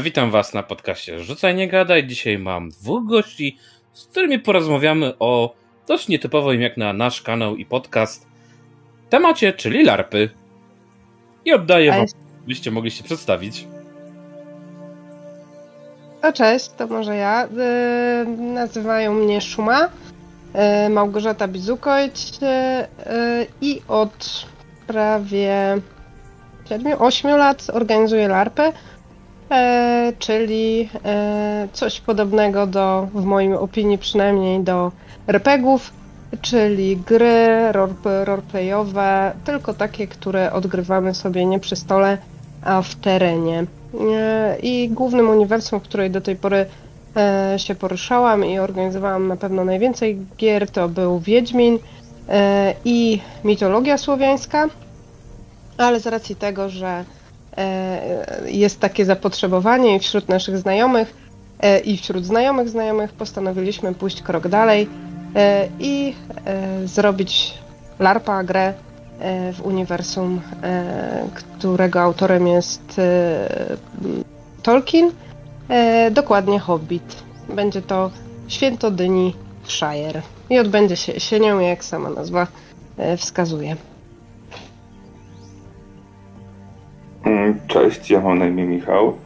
[0.00, 2.06] Witam Was na podcaście Rzucaj Nie Gadaj.
[2.06, 3.58] Dzisiaj mam dwóch gości,
[3.92, 5.54] z którymi porozmawiamy o
[5.88, 8.26] dość nietypowym jak na nasz kanał i podcast
[9.10, 10.30] temacie, czyli larpy.
[11.44, 12.06] I oddaję Wam,
[12.46, 13.66] byście mogli się przedstawić.
[16.22, 17.48] O cześć, to może ja.
[18.26, 19.88] Yy, nazywają mnie Szuma,
[20.54, 22.46] yy, Małgorzata Bizukojć yy,
[23.60, 24.46] i od
[24.86, 25.78] prawie
[26.64, 28.72] 7-8 lat organizuję larpę
[29.52, 34.92] e, czyli e, coś podobnego do, w mojej opinii przynajmniej, do
[35.26, 35.92] RPGów,
[36.40, 37.72] czyli gry
[38.24, 42.18] roleplayowe, tylko takie, które odgrywamy sobie nie przy stole,
[42.64, 43.66] a w terenie.
[44.14, 46.66] E, I głównym uniwersum, w której do tej pory
[47.16, 51.78] e, się poruszałam i organizowałam na pewno najwięcej gier, to był Wiedźmin
[52.28, 54.68] e, i mitologia słowiańska,
[55.78, 57.04] ale z racji tego, że
[58.46, 61.14] jest takie zapotrzebowanie wśród naszych znajomych
[61.60, 64.88] e, i wśród znajomych znajomych postanowiliśmy pójść krok dalej
[65.36, 66.14] e, i
[66.84, 67.54] zrobić
[67.98, 68.74] LARPA, grę
[69.52, 70.40] w uniwersum,
[71.34, 73.00] którego autorem jest
[74.62, 75.10] Tolkien,
[76.10, 77.22] dokładnie Hobbit.
[77.48, 78.10] Będzie to
[78.48, 82.46] Święto Dyni w Shire i odbędzie się jesienią, jak sama nazwa
[83.16, 83.76] wskazuje.
[87.66, 89.16] Cześć, ja mam na imię Michał.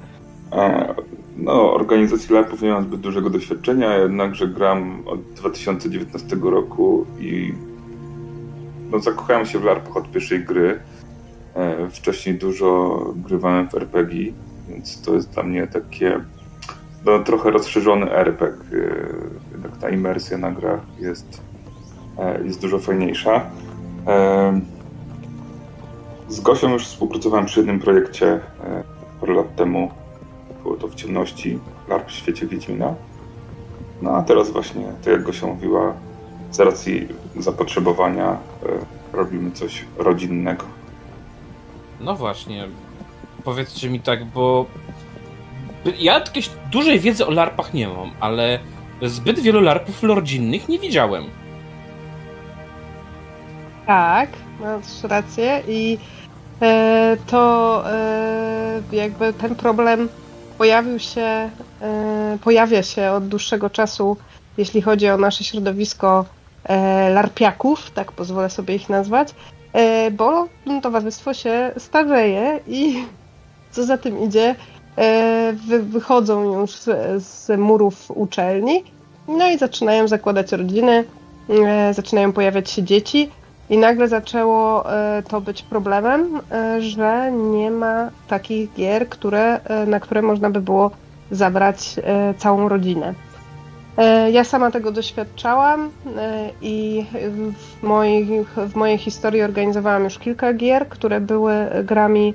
[0.52, 0.94] E,
[1.36, 7.54] no, organizacji LARPów nie mam zbyt dużego doświadczenia, jednakże gram od 2019 roku i
[8.90, 10.80] no, zakochałem się w LARPach od pierwszej gry.
[11.54, 14.32] E, wcześniej dużo grywałem w RPG,
[14.68, 16.20] więc to jest dla mnie takie
[17.04, 18.78] no, trochę rozszerzony RPG.
[18.78, 21.42] E, jednak ta imersja na grach jest,
[22.44, 23.50] jest dużo fajniejsza.
[26.28, 28.40] Z Gosią już współpracowałem przy jednym projekcie e,
[29.20, 29.90] parę lat temu.
[30.62, 32.94] Było to w ciemności LARP w świecie Wiedźmina.
[34.02, 35.94] No a teraz właśnie, tak jak Gosia mówiła,
[36.50, 38.36] z racji zapotrzebowania e,
[39.12, 40.64] robimy coś rodzinnego.
[42.00, 42.68] No właśnie.
[43.44, 44.66] Powiedzcie mi tak, bo
[45.98, 48.58] ja jakieś dużej wiedzy o larpach nie mam, ale
[49.02, 51.24] zbyt wielu larpów rodzinnych nie widziałem.
[53.86, 54.28] Tak,
[54.60, 55.98] masz rację i
[56.62, 60.08] E, to e, jakby ten problem
[60.58, 61.50] pojawił się,
[61.80, 64.16] e, pojawia się od dłuższego czasu,
[64.56, 66.24] jeśli chodzi o nasze środowisko
[67.14, 69.34] larpiaków, tak pozwolę sobie ich nazwać,
[70.12, 70.48] bo
[70.82, 73.04] towarzystwo się starzeje i
[73.72, 74.54] co za tym idzie,
[75.68, 76.70] wychodzą już
[77.16, 78.84] z murów uczelni,
[79.28, 81.04] no i zaczynają zakładać rodziny,
[81.92, 83.30] zaczynają pojawiać się dzieci,
[83.70, 89.86] i nagle zaczęło e, to być problemem, e, że nie ma takich gier, które, e,
[89.86, 90.90] na które można by było
[91.30, 91.96] zabrać
[92.38, 93.14] całą rodzinę.
[94.32, 95.90] Ja sama tego doświadczałam
[96.62, 101.52] i w, w mojej historii organizowałam już kilka gier, które były
[101.84, 102.34] grami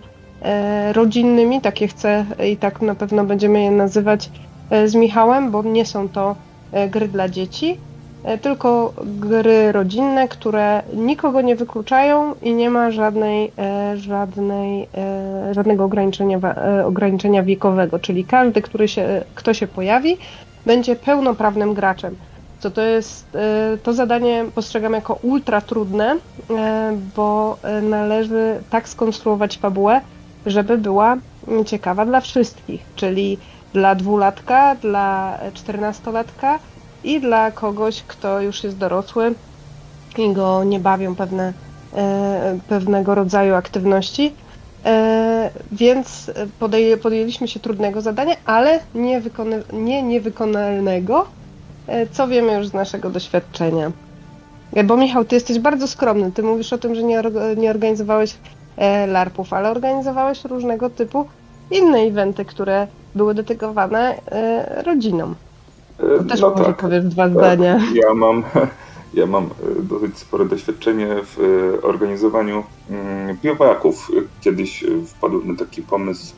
[0.94, 4.30] rodzinnymi, takie chcę i tak na pewno będziemy je nazywać
[4.86, 6.36] z Michałem, bo nie są to
[6.90, 7.78] gry dla dzieci,
[8.42, 15.84] tylko gry rodzinne, które nikogo nie wykluczają i nie ma żadnej, e, żadnej, e, żadnego
[15.84, 16.40] ograniczenia,
[16.86, 20.18] ograniczenia wiekowego, czyli każdy, który się, kto się pojawi,
[20.66, 22.16] będzie pełnoprawnym graczem.
[22.60, 23.38] Co to jest,
[23.84, 26.18] to zadanie postrzegam jako ultra trudne,
[27.16, 30.02] bo należy tak skonstruować fabułę,
[30.46, 31.18] żeby była
[31.66, 33.38] ciekawa dla wszystkich, czyli
[33.74, 36.60] dla dwulatka, dla czternastolatka,
[37.04, 39.36] i dla kogoś, kto już jest dorosły
[40.18, 41.54] i go nie bawią pewne,
[41.94, 44.36] e, pewnego rodzaju aktywności.
[44.86, 46.32] E, więc
[47.02, 48.80] podjęliśmy się trudnego zadania, ale
[49.74, 51.28] nie niewykonalnego,
[51.88, 53.92] e, co wiemy już z naszego doświadczenia.
[54.86, 56.32] Bo Michał, ty jesteś bardzo skromny.
[56.32, 57.22] Ty mówisz o tym, że nie,
[57.58, 58.36] nie organizowałeś
[59.08, 61.26] LARPów, ale organizowałeś różnego typu
[61.72, 64.16] inne eventy, które były dedykowane
[64.86, 65.36] rodzinom.
[66.02, 67.32] To też no może tak, powiedz dwa tak.
[67.32, 67.80] zdania.
[67.94, 68.44] Ja mam,
[69.14, 74.12] ja mam e, dosyć spore doświadczenie w e, organizowaniu mm, biowaków.
[74.42, 76.34] Kiedyś e, wpadłem na taki pomysł,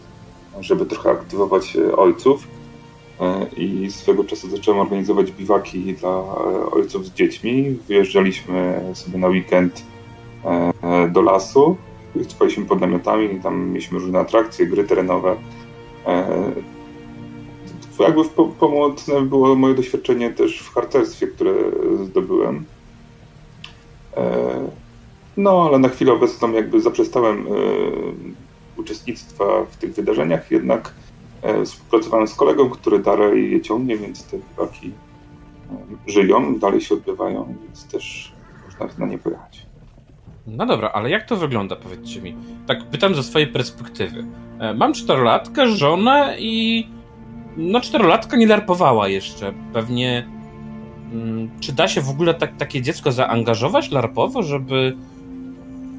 [0.59, 2.47] żeby trochę aktywować ojców
[3.57, 6.09] i swego czasu zacząłem organizować biwaki dla
[6.71, 7.79] ojców z dziećmi.
[7.87, 9.83] Wyjeżdżaliśmy sobie na weekend
[11.11, 11.77] do lasu,
[12.27, 15.35] spaliśmy pod namiotami, tam mieliśmy różne atrakcje, gry terenowe
[17.99, 18.21] jakby
[18.59, 21.53] pomocne było moje doświadczenie też w harcerstwie, które
[22.03, 22.65] zdobyłem.
[24.17, 24.69] E,
[25.37, 27.51] no, ale na chwilę obecną jakby zaprzestałem e,
[28.77, 30.93] uczestnictwa w tych wydarzeniach, jednak
[31.43, 34.67] E, współpracowałem z kolegą, który dalej je ciągnie, więc te e,
[36.07, 38.33] żyją, dalej się odbywają, więc też
[38.65, 39.65] można na nie pojechać.
[40.47, 42.35] No dobra, ale jak to wygląda, powiedzcie mi?
[42.67, 44.25] Tak pytam ze swojej perspektywy.
[44.75, 46.87] Mam czterolatkę, żonę i...
[47.57, 49.53] No czterolatka nie larpowała jeszcze.
[49.73, 50.27] Pewnie...
[51.13, 54.97] Mm, czy da się w ogóle tak, takie dziecko zaangażować larpowo, żeby...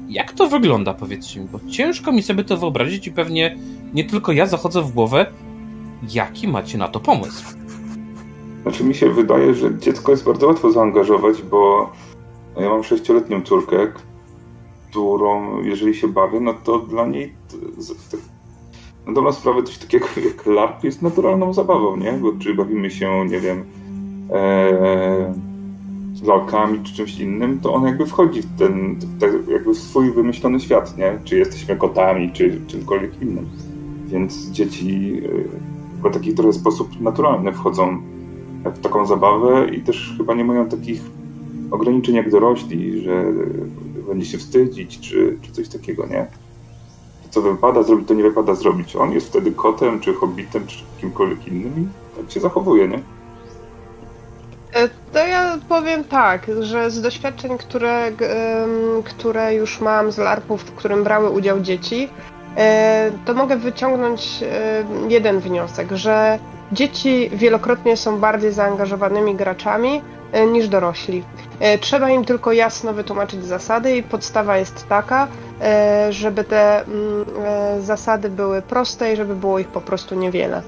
[0.09, 1.47] Jak to wygląda, powiedzcie mi?
[1.47, 3.57] Bo ciężko mi sobie to wyobrazić i pewnie
[3.93, 5.25] nie tylko ja zachodzę w głowę.
[6.09, 7.45] Jaki macie na to pomysł?
[8.61, 11.91] Znaczy mi się wydaje, że dziecko jest bardzo łatwo zaangażować, bo
[12.57, 13.87] ja mam sześcioletnią córkę,
[14.89, 17.35] którą jeżeli się bawię, no to dla niej
[19.07, 22.11] na dobrą sprawę coś takiego jak LARP jest naturalną zabawą, nie?
[22.11, 23.63] Bo czy bawimy się, nie wiem,
[24.31, 25.33] e,
[26.13, 28.99] z lalkami czy czymś innym, to on jakby wchodzi w ten,
[29.51, 31.19] jakby w swój wymyślony świat, nie?
[31.23, 33.49] Czy jesteśmy kotami, czy czymkolwiek innym.
[34.07, 35.21] Więc dzieci
[36.03, 38.01] e, w taki trochę sposób naturalny wchodzą
[38.65, 41.01] w taką zabawę i też chyba nie mają takich
[41.71, 43.25] ograniczeń jak dorośli, że
[44.07, 46.27] będzie się wstydzić, czy, czy coś takiego, nie?
[47.35, 48.95] Co wypada zrobić, to nie wypada zrobić.
[48.95, 52.99] On jest wtedy kotem, czy hobbitem, czy kimkolwiek innym i tak się zachowuje, nie?
[54.73, 58.11] E, to ja powiem tak, że z doświadczeń, które,
[59.03, 62.09] które już mam z LARPów, w którym brały udział dzieci,
[62.57, 64.43] e, to mogę wyciągnąć
[65.09, 66.39] jeden wniosek, że
[66.71, 70.01] dzieci wielokrotnie są bardziej zaangażowanymi graczami
[70.31, 71.23] e, niż dorośli.
[71.79, 75.27] Trzeba im tylko jasno wytłumaczyć zasady i podstawa jest taka,
[76.09, 77.25] żeby te mm,
[77.81, 80.61] zasady były proste i żeby było ich po prostu niewiele.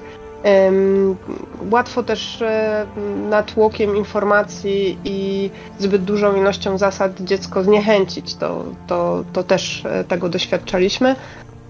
[1.70, 2.86] Łatwo też e,
[3.28, 8.34] natłokiem informacji i zbyt dużą ilością zasad dziecko zniechęcić.
[8.34, 11.16] To, to, to też e, tego doświadczaliśmy.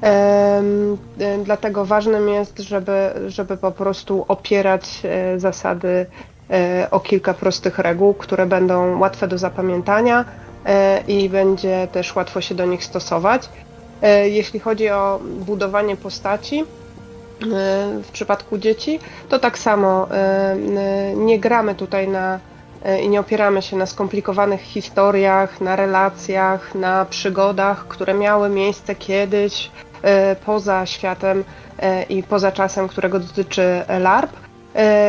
[0.02, 0.62] E,
[1.44, 5.02] dlatego ważnym jest, żeby, żeby po prostu opierać
[5.36, 6.06] zasady
[6.90, 10.24] o kilka prostych reguł, które będą łatwe do zapamiętania
[11.08, 13.48] i będzie też łatwo się do nich stosować.
[14.24, 16.64] Jeśli chodzi o budowanie postaci,
[17.42, 18.98] E, w przypadku dzieci,
[19.28, 20.56] to tak samo e, e,
[21.16, 22.40] nie gramy tutaj na
[23.02, 29.70] i nie opieramy się na skomplikowanych historiach, na relacjach, na przygodach, które miały miejsce kiedyś
[30.46, 31.44] poza światem
[32.08, 34.30] i poza czasem, którego dotyczy LARP.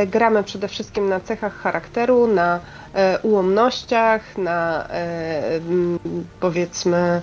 [0.07, 2.60] Gramy przede wszystkim na cechach charakteru, na
[3.24, 4.88] ułomnościach, na
[6.39, 7.21] powiedzmy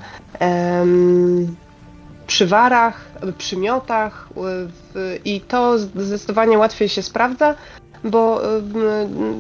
[2.27, 3.01] przywarach,
[3.39, 4.29] przymiotach
[5.25, 7.55] i to zdecydowanie łatwiej się sprawdza,
[8.05, 8.41] bo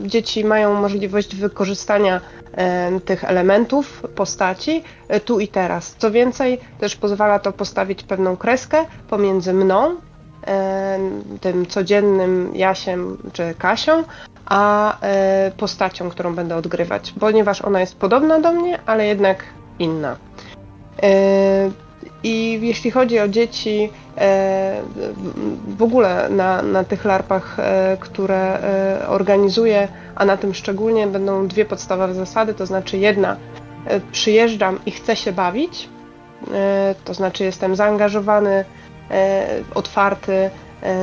[0.04, 2.20] dzieci mają możliwość wykorzystania
[3.04, 5.94] tych elementów postaci e, tu i teraz.
[5.98, 9.96] Co więcej, też pozwala to postawić pewną kreskę pomiędzy mną,
[11.40, 14.04] tym codziennym Jasiem czy Kasią,
[14.46, 19.44] a e, postacią, którą będę odgrywać, ponieważ ona jest podobna do mnie, ale jednak
[19.78, 20.16] inna.
[21.02, 21.70] E,
[22.22, 24.82] i jeśli chodzi o dzieci, e,
[25.69, 27.56] w ogóle na, na tych larpach,
[28.00, 28.58] które
[29.08, 33.37] organizuję, a na tym szczególnie będą dwie podstawowe zasady, to znaczy jedna,
[34.12, 35.88] przyjeżdżam i chcę się bawić,
[37.04, 38.64] to znaczy jestem zaangażowany,
[39.74, 40.50] otwarty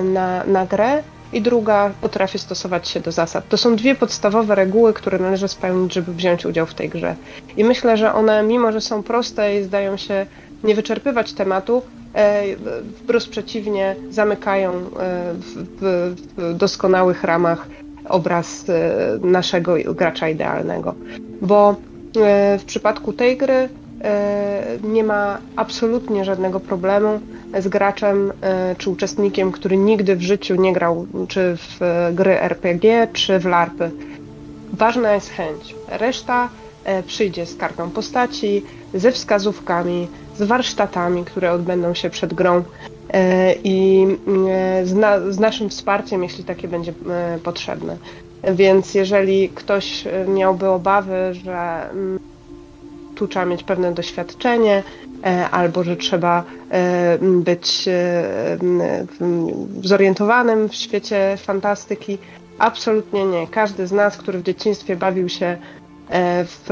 [0.04, 1.04] na, na grę,
[1.34, 3.48] i druga, potrafię stosować się do zasad.
[3.50, 7.16] To są dwie podstawowe reguły, które należy spełnić, żeby wziąć udział w tej grze.
[7.58, 10.26] I myślę, że one, mimo że są proste i zdają się
[10.64, 11.82] nie wyczerpywać tematu,
[12.16, 12.44] e,
[13.04, 14.80] wprost przeciwnie, zamykają e,
[15.34, 17.68] w, w doskonałych ramach
[18.10, 20.96] obraz e, naszego gracza idealnego.
[21.42, 21.76] Bo
[22.60, 23.70] w przypadku tej gry
[24.84, 27.20] nie ma absolutnie żadnego problemu
[27.60, 28.34] z graczem
[28.78, 31.80] czy uczestnikiem, który nigdy w życiu nie grał czy w
[32.14, 33.92] gry RPG, czy w LARPy.
[34.74, 35.76] Ważna jest chęć.
[35.88, 36.50] Reszta
[37.08, 40.08] przyjdzie z kartą postaci, ze wskazówkami,
[40.38, 42.64] z warsztatami, które odbędą się przed grą
[43.10, 44.08] e, i
[44.50, 47.98] e, z, na, z naszym wsparciem, jeśli takie będzie e, potrzebne.
[48.54, 52.20] Więc jeżeli ktoś miałby obawy, że mm,
[53.16, 54.84] tu trzeba mieć pewne doświadczenie,
[55.52, 56.44] albo że trzeba
[57.22, 57.90] być
[59.84, 62.18] zorientowanym w świecie fantastyki,
[62.60, 63.48] absolutnie nie.
[63.48, 65.58] Każdy z nas, który w dzieciństwie bawił się
[66.10, 66.66] E, w,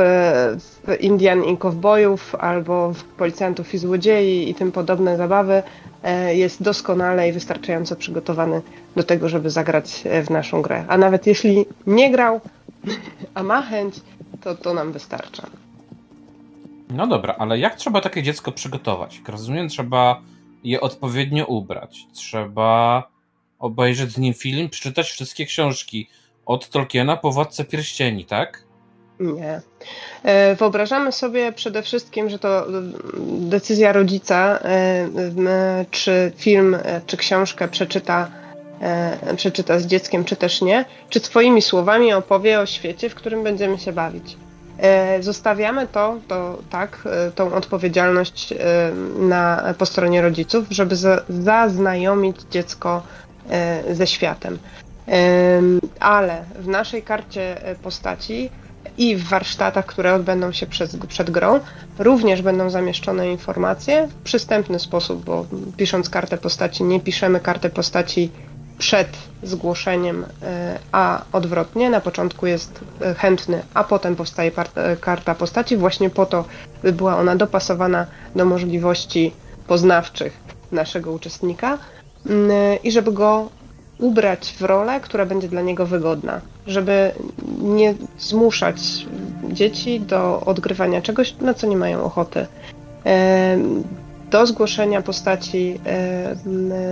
[0.87, 5.63] w Indian i Kowbojów albo w Policjantów i Złodziei i tym podobne zabawy
[6.03, 8.61] e, jest doskonale i wystarczająco przygotowany
[8.95, 10.85] do tego, żeby zagrać w naszą grę.
[10.87, 12.41] A nawet jeśli nie grał,
[13.35, 13.95] a ma chęć,
[14.41, 15.47] to to nam wystarcza.
[16.91, 19.17] No dobra, ale jak trzeba takie dziecko przygotować?
[19.17, 20.21] Jak rozumiem, trzeba
[20.63, 22.05] je odpowiednio ubrać.
[22.13, 23.03] Trzeba
[23.59, 26.09] obejrzeć z nim film, przeczytać wszystkie książki
[26.45, 28.63] od Tolkiena po Władcę Pierścieni, tak?
[29.19, 29.61] Nie.
[30.23, 32.65] E, wyobrażamy sobie przede wszystkim, że to
[33.27, 38.31] decyzja rodzica, e, czy film, e, czy książkę przeczyta,
[39.35, 43.79] przeczyta z dzieckiem, czy też nie, czy swoimi słowami opowie o świecie, w którym będziemy
[43.79, 44.37] się bawić.
[45.19, 48.53] Zostawiamy to, to tak, tą odpowiedzialność
[49.19, 50.95] na, po stronie rodziców, żeby
[51.29, 53.03] zaznajomić dziecko
[53.91, 54.59] ze światem.
[55.99, 58.49] Ale w naszej karcie postaci
[58.97, 61.59] i w warsztatach, które odbędą się przed, przed grą,
[61.99, 65.45] również będą zamieszczone informacje w przystępny sposób, bo
[65.77, 68.31] pisząc kartę postaci, nie piszemy karty postaci
[68.81, 71.89] przed zgłoszeniem, e, a odwrotnie.
[71.89, 76.45] Na początku jest e, chętny, a potem powstaje e, karta postaci, właśnie po to,
[76.83, 79.33] by była ona dopasowana do możliwości
[79.67, 80.37] poznawczych
[80.71, 81.77] naszego uczestnika
[82.83, 83.49] i żeby go
[83.99, 87.11] ubrać w rolę, która będzie dla niego wygodna, żeby
[87.61, 88.77] nie zmuszać
[89.49, 92.47] dzieci do odgrywania czegoś, na co nie mają ochoty.
[94.31, 95.79] Do zgłoszenia postaci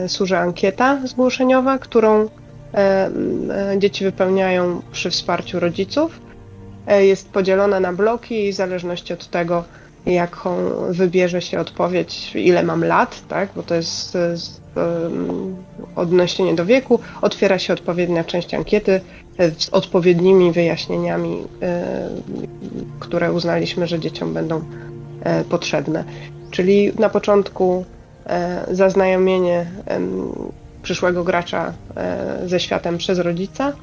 [0.08, 2.30] służy ankieta zgłoszeniowa, którą
[3.78, 6.20] dzieci wypełniają przy wsparciu rodziców.
[6.88, 9.64] E, jest podzielona na bloki i w zależności od tego,
[10.06, 10.56] jaką
[10.90, 14.18] wybierze się odpowiedź, ile mam lat, tak, bo to jest
[15.96, 19.02] odniesienie do wieku, otwiera się odpowiednia część ankiety
[19.58, 22.10] z odpowiednimi wyjaśnieniami, e,
[23.00, 24.62] które uznaliśmy, że dzieciom będą
[25.24, 26.04] e, potrzebne.
[26.52, 27.86] Czyli na początku
[28.26, 29.66] e, zaznajomienie
[30.84, 31.74] przyszłego gracza
[32.46, 33.74] ze światem przez rodzica.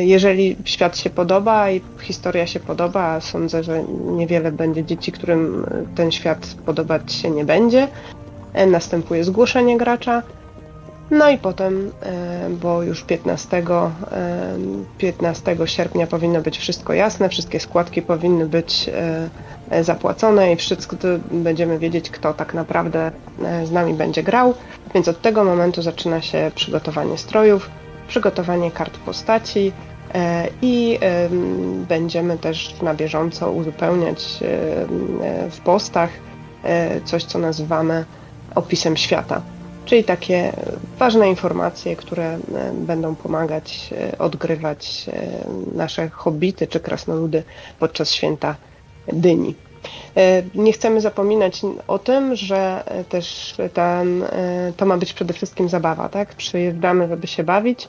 [0.00, 5.66] Jeżeli świat się podoba i historia się podoba, a sądzę, że niewiele będzie dzieci, którym
[5.94, 7.88] ten świat podobać się nie będzie,
[8.66, 10.22] następuje zgłoszenie gracza.
[11.12, 13.62] No i potem, e, bo już 15,
[14.98, 18.90] 15 e, sierpnia powinno być wszystko jasne, wszystkie składki powinny być
[19.70, 20.96] e, zapłacone i wszystko
[21.30, 23.10] będziemy wiedzieć, kto tak naprawdę
[23.64, 24.54] z nami będzie grał.
[24.94, 27.70] Więc od tego momentu zaczyna się przygotowanie strojów,
[28.08, 29.72] przygotowanie kart postaci
[30.62, 30.98] i
[31.88, 34.38] będziemy też na bieżąco uzupełniać
[35.50, 36.10] w postach
[37.04, 38.04] coś, co nazywamy
[38.54, 39.42] opisem świata.
[39.84, 40.52] Czyli takie
[40.98, 42.38] ważne informacje, które e,
[42.72, 47.42] będą pomagać e, odgrywać e, nasze hobbity czy krasnoludy
[47.78, 48.56] podczas święta
[49.12, 49.54] dyni.
[50.54, 54.24] Nie chcemy zapominać o tym, że też ten,
[54.76, 56.34] to ma być przede wszystkim zabawa, tak?
[56.34, 57.88] Przyjeżdżamy, żeby się bawić,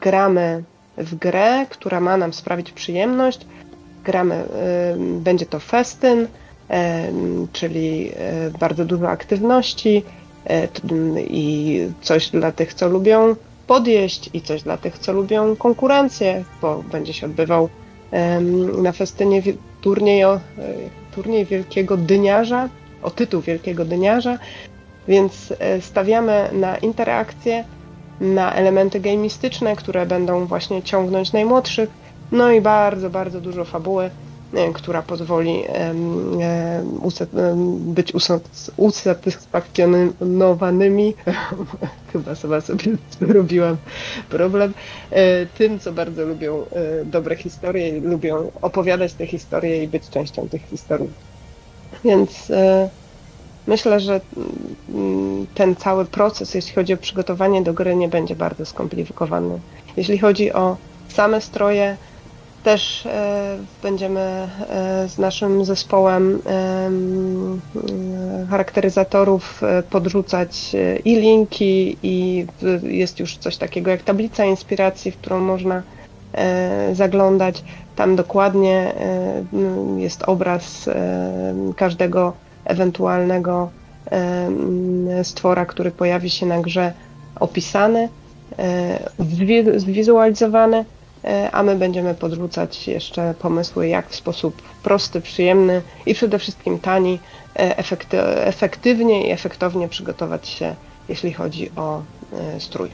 [0.00, 0.62] gramy
[0.96, 3.46] w grę, która ma nam sprawić przyjemność,
[4.04, 4.44] gramy,
[4.98, 6.26] będzie to festyn,
[7.52, 8.12] czyli
[8.60, 10.04] bardzo dużo aktywności,
[11.18, 16.82] i coś dla tych, co lubią podjeść i coś dla tych, co lubią konkurencję, bo
[16.92, 17.68] będzie się odbywał
[18.82, 19.42] na festynie
[19.80, 20.40] turniej, e,
[21.14, 22.68] turniej Wielkiego Dyniarza,
[23.02, 24.38] o tytuł Wielkiego Dyniarza,
[25.08, 27.64] więc e, stawiamy na interakcje,
[28.20, 31.90] na elementy gamistyczne, które będą właśnie ciągnąć najmłodszych,
[32.32, 34.29] no i bardzo, bardzo dużo fabuły, E,
[34.74, 35.94] która pozwoli e,
[37.78, 38.12] być
[38.76, 41.14] usatysfakcjonowanymi,
[42.12, 42.84] chyba sama sobie
[43.20, 43.76] zrobiłam
[44.30, 44.74] problem,
[45.10, 46.64] e, tym, co bardzo lubią
[47.04, 51.10] dobre historie, lubią opowiadać te historie i być częścią tych historii.
[52.04, 52.52] Więc
[53.66, 54.20] myślę, że
[54.88, 59.60] mm, ten cały proces, jeśli chodzi o przygotowanie do gry, nie będzie bardzo skomplikowany.
[59.96, 60.76] Jeśli chodzi o
[61.08, 61.96] same stroje,
[62.62, 64.48] też e, będziemy e,
[65.08, 66.90] z naszym zespołem e,
[68.50, 72.46] charakteryzatorów podrzucać i linki, i
[72.82, 75.82] jest już coś takiego jak tablica inspiracji, w którą można
[76.92, 77.64] zaglądać.
[77.96, 78.92] Tam dokładnie
[79.96, 80.90] jest obraz
[81.76, 82.32] każdego
[82.64, 83.70] ewentualnego
[85.22, 86.92] stwora, który pojawi się na grze
[87.40, 88.08] opisany,
[89.76, 90.84] zwizualizowany
[91.52, 97.18] a my będziemy podrzucać jeszcze pomysły, jak w sposób prosty, przyjemny i przede wszystkim tani,
[97.56, 97.78] e,
[98.46, 100.74] efektywnie i efektownie przygotować się,
[101.08, 102.90] jeśli chodzi o e, strój.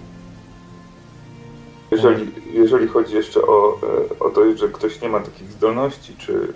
[1.90, 3.80] Jeżeli, jeżeli chodzi jeszcze o,
[4.20, 6.50] o to, że ktoś nie ma takich zdolności czy mm,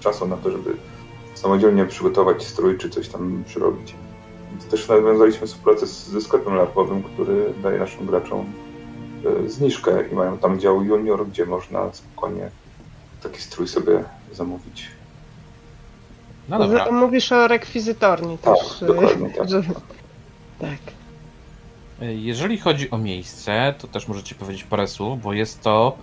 [0.00, 0.76] czasu na to, żeby
[1.34, 3.94] samodzielnie przygotować strój czy coś tam przyrobić,
[4.64, 8.71] to też nawiązaliśmy współpracę ze sklepem larpowym, który daje naszym graczom E,
[9.46, 12.50] zniżkę i mają tam dział junior, gdzie można spokojnie
[13.22, 14.88] taki strój sobie zamówić.
[16.48, 16.92] No dobra.
[16.92, 18.80] Mówisz o rekwizytorni tak, też.
[18.80, 19.48] Dokładnie, tak.
[20.60, 20.78] tak.
[22.00, 25.96] Jeżeli chodzi o miejsce, to też możecie powiedzieć parę słów, bo jest to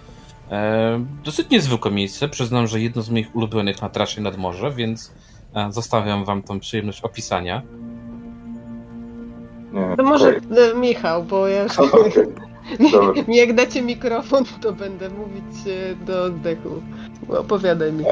[0.52, 2.30] e, dosyć niezwykłe miejsce.
[2.30, 5.12] Przyznam, że jedno z moich ulubionych na trasie nad morze, więc
[5.56, 7.62] e, zostawiam wam tą przyjemność opisania.
[9.74, 10.76] Nie, to może okay.
[10.76, 11.80] Michał, bo ja już...
[11.80, 12.28] Okay.
[13.28, 16.70] Jak dacie mikrofon, to będę mówić e, do oddechu.
[17.28, 18.04] Opowiadaj mi.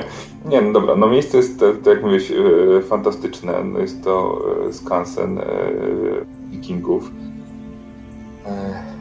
[0.50, 3.64] Nie, no dobra, no miejsce jest, tak jak mówisz, e, fantastyczne.
[3.64, 5.40] No jest to e, skansen
[6.50, 7.10] wikingów.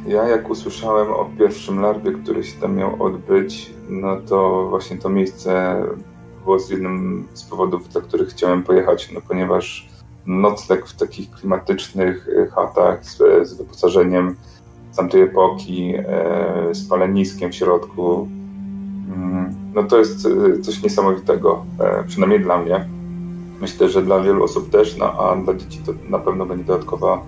[0.08, 5.10] Ja jak usłyszałem o pierwszym larwie, który się tam miał odbyć, no to właśnie to
[5.10, 5.84] miejsce
[6.44, 9.90] było z jednym z powodów, dla których chciałem pojechać, no ponieważ
[10.26, 13.18] nocleg w takich klimatycznych chatach z,
[13.48, 14.36] z wyposażeniem
[14.94, 18.28] z tamtej epoki, e, z paleniskiem w środku.
[19.16, 22.88] Mm, no to jest e, coś niesamowitego, e, przynajmniej dla mnie.
[23.62, 27.22] Myślę, że dla wielu osób też, no a dla dzieci to na pewno będzie dodatkowa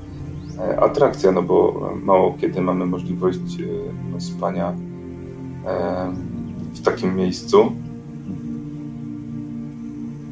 [0.77, 3.57] atrakcja, no bo mało kiedy mamy możliwość
[4.11, 4.73] no, spania
[6.73, 7.71] w takim miejscu.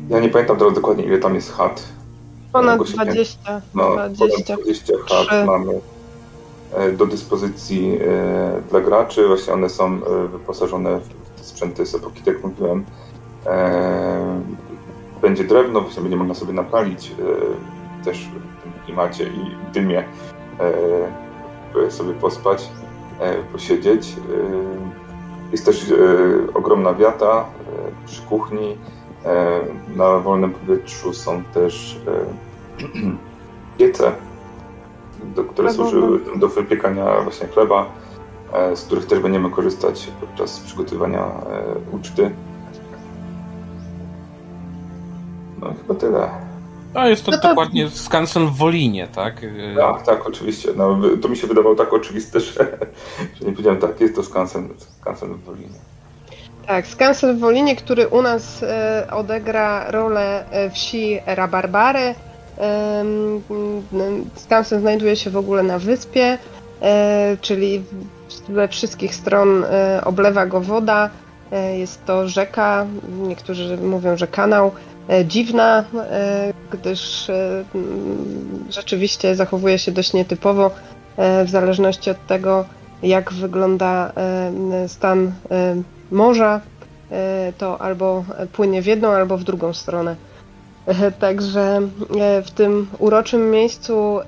[0.10, 1.84] Ja nie pamiętam teraz dokładnie, ile tam jest chat.
[2.52, 3.62] Ponad 20.
[3.76, 4.56] No, 20.
[4.56, 5.82] Ponad 20 chat mamy
[6.98, 9.28] do dyspozycji e, dla graczy.
[9.28, 12.86] Właśnie one są e, wyposażone w te sprzęty z tak jak mówiłem.
[15.22, 17.12] Będzie drewno, właśnie będzie można sobie napalić
[18.06, 20.04] też w tym klimacie i dymie
[21.90, 22.70] sobie pospać,
[23.52, 24.16] posiedzieć.
[25.52, 25.94] Jest też
[26.54, 27.46] ogromna wiata
[28.06, 28.78] przy kuchni.
[29.96, 32.00] Na wolnym powietrzu są też
[33.78, 34.12] piece
[35.36, 37.86] do, które służyły do wypiekania właśnie chleba,
[38.54, 42.32] e, z których też będziemy korzystać podczas przygotowywania e, uczty.
[45.62, 46.30] No chyba tyle.
[46.94, 49.42] A jest to, no to dokładnie skansen w Wolinie, tak?
[49.78, 50.70] Tak, tak, oczywiście.
[50.76, 52.78] No, to mi się wydawało tak oczywiste, że,
[53.34, 54.70] że nie powiedziałem tak, jest to skansen,
[55.02, 55.80] skansen w Wolinie.
[56.68, 62.16] Tak, skansen w Wolinie, który u nas e, odegra rolę wsi Rabarbary,
[64.36, 66.38] Skansen znajduje się w ogóle na wyspie,
[66.82, 67.84] e, czyli
[68.56, 71.10] ze wszystkich stron e, oblewa go woda.
[71.52, 72.86] E, jest to rzeka,
[73.28, 74.72] niektórzy mówią, że kanał,
[75.26, 75.84] dziwna,
[76.72, 77.32] gdyż
[78.70, 80.72] rzeczywiście zachowuje się dość nietypowo
[81.18, 82.66] w zależności od tego,
[83.04, 84.12] jak wygląda
[84.88, 85.32] stan
[86.12, 86.62] morza,
[87.58, 90.16] to albo płynie w jedną, albo w drugą stronę.
[91.20, 91.82] Także
[92.20, 94.24] e, w tym uroczym miejscu, e,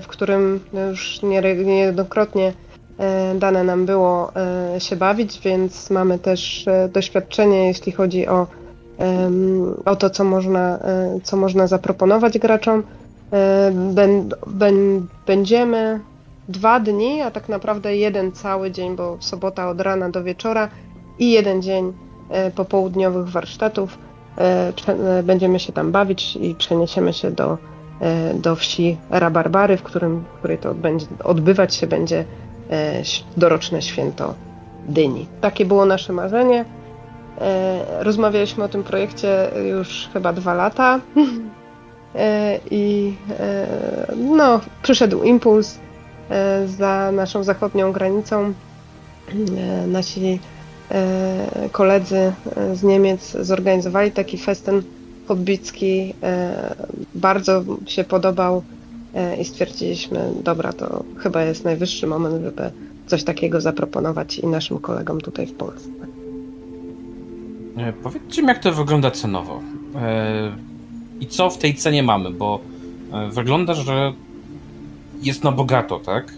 [0.00, 1.22] w którym już
[1.64, 2.52] niejednokrotnie
[2.98, 4.32] e, dane nam było
[4.78, 8.46] się bawić, więc mamy też doświadczenie, jeśli chodzi o,
[9.84, 10.78] o to, co można,
[11.22, 12.82] co można zaproponować graczom.
[15.26, 16.00] Będziemy
[16.48, 20.68] dwa dni, a tak naprawdę jeden cały dzień, bo sobota od rana do wieczora
[21.18, 21.92] i jeden dzień
[22.54, 24.13] popołudniowych warsztatów E, e,
[25.22, 27.58] będziemy się tam bawić i przeniesiemy się do,
[28.00, 30.74] e, do wsi Rabarbary, w, którym, w której to
[31.24, 32.24] odbywać się będzie
[33.36, 34.34] doroczne święto
[34.88, 35.26] dyni.
[35.40, 36.64] Takie było nasze marzenie.
[38.00, 41.00] Rozmawialiśmy o tym projekcie już chyba dwa lata
[42.70, 43.14] i
[44.16, 45.78] no, przyszedł impuls
[46.66, 48.52] za naszą zachodnią granicą.
[49.86, 50.53] Nasi E,
[51.72, 52.32] koledzy e,
[52.76, 54.82] z Niemiec zorganizowali taki festyn
[55.28, 56.14] hobbicki.
[56.22, 56.74] E,
[57.14, 58.62] bardzo się podobał
[59.40, 62.70] i stwierdziliśmy, dobra, to chyba jest najwyższy moment, żeby
[63.06, 65.90] coś takiego zaproponować i naszym kolegom tutaj w Polsce.
[68.02, 69.60] Powiedzcie mi, jak to wygląda cenowo
[71.20, 72.60] i co w tej cenie mamy, bo
[73.30, 74.12] wygląda, że
[75.22, 76.32] jest na bogato, tak?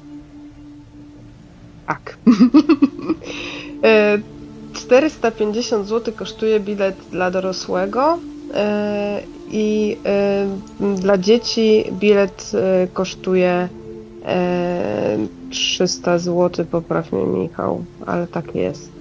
[1.86, 2.16] Tak.
[4.86, 8.18] 450 zł kosztuje bilet dla dorosłego
[8.54, 10.46] e, i e,
[10.94, 13.68] dla dzieci bilet e, kosztuje
[15.50, 18.92] 300 zł, poprawnie Michał, ale tak jest.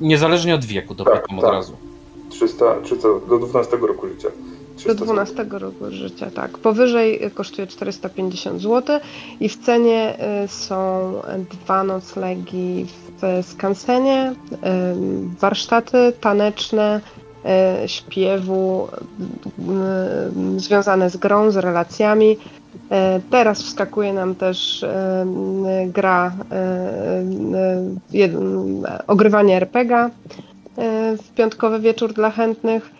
[0.00, 1.52] Niezależnie od wieku, dopytam tak, od tak.
[1.52, 1.72] razu.
[2.30, 4.28] 300, 300 do 12 roku życia.
[4.84, 6.58] Do 12 roku życia, tak.
[6.58, 9.00] Powyżej kosztuje 450 zł
[9.40, 11.12] i w cenie są
[11.50, 12.86] dwa noclegi
[13.22, 14.34] w skansenie,
[15.40, 17.00] warsztaty taneczne,
[17.86, 18.88] śpiewu
[20.56, 22.36] związane z grą, z relacjami.
[23.30, 24.84] Teraz wskakuje nam też
[25.86, 26.32] gra
[29.06, 30.10] ogrywanie RPGa
[31.22, 32.90] w piątkowy wieczór dla chętnych.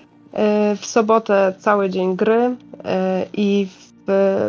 [0.76, 2.56] W sobotę cały dzień gry
[3.32, 3.86] i w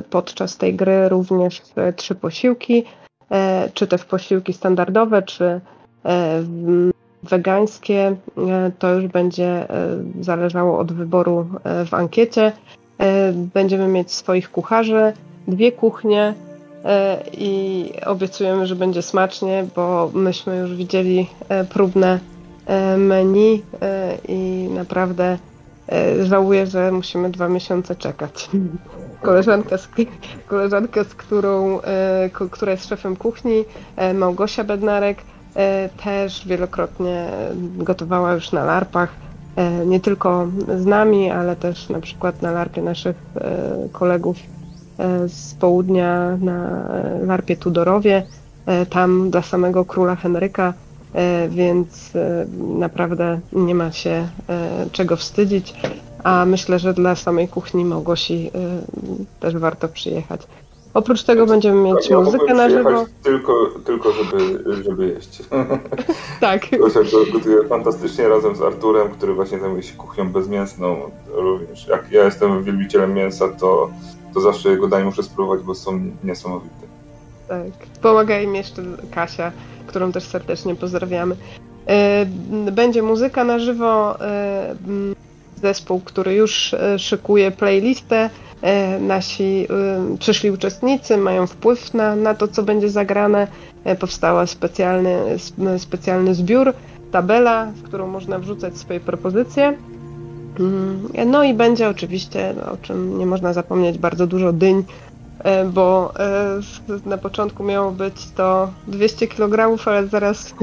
[0.09, 1.61] podczas tej gry również
[1.95, 2.83] trzy posiłki,
[3.73, 5.61] czy te posiłki standardowe, czy
[7.23, 8.15] wegańskie.
[8.79, 9.67] To już będzie
[10.21, 11.47] zależało od wyboru
[11.85, 12.51] w ankiecie.
[13.33, 15.13] Będziemy mieć swoich kucharzy,
[15.47, 16.33] dwie kuchnie
[17.37, 21.27] i obiecujemy, że będzie smacznie, bo myśmy już widzieli
[21.69, 22.19] próbne
[22.97, 23.61] menu
[24.27, 25.56] i naprawdę E,
[26.23, 28.49] żałuję, że musimy dwa miesiące czekać.
[29.21, 29.89] Koleżanka, z,
[30.47, 35.17] koleżanka, z którą, e, która jest szefem kuchni, e, Małgosia Bednarek,
[36.03, 37.27] też wielokrotnie
[37.77, 39.09] gotowała już na larpach.
[39.85, 40.47] Nie tylko
[40.77, 43.15] z nami, ale też na przykład na larpie naszych
[43.91, 44.37] kolegów
[45.27, 46.85] z południa, na
[47.21, 48.23] larpie Tudorowie.
[48.89, 50.86] Tam dla samego króla Henryka E,
[51.49, 55.73] więc e, naprawdę nie ma się e, czego wstydzić,
[56.23, 58.51] a myślę, że dla samej kuchni Małgosi
[59.39, 60.47] też warto przyjechać.
[60.97, 63.05] Oprócz tego będziemy mieć ja muzykę na żywo.
[63.23, 65.43] Tylko, tylko żeby, żeby jeść.
[66.41, 66.61] tak.
[66.79, 66.99] Gosia
[67.33, 70.97] gotuje fantastycznie razem z Arturem, który właśnie zajmuje się kuchnią bezmięsną.
[71.33, 73.89] Również jak ja jestem wielbicielem mięsa, to,
[74.33, 76.86] to zawsze jego danie muszę spróbować, bo są niesamowite.
[77.47, 77.87] Tak.
[78.01, 79.51] Pomaga im jeszcze Kasia
[79.87, 81.35] którą też serdecznie pozdrawiamy.
[81.87, 82.25] E,
[82.71, 84.75] będzie muzyka na żywo, e,
[85.61, 88.29] zespół, który już e, szykuje playlistę.
[88.99, 89.67] Nasi
[90.19, 93.47] przyszli uczestnicy mają wpływ na, na to, co będzie zagrane.
[93.99, 95.17] Powstała specjalny,
[95.77, 96.73] specjalny zbiór,
[97.11, 99.77] tabela, w którą można wrzucać swoje propozycje.
[100.59, 104.83] Mm, no i będzie oczywiście, o czym nie można zapomnieć, bardzo dużo dyń
[105.73, 110.53] bo e, na początku miało być to 200 kg, ale zaraz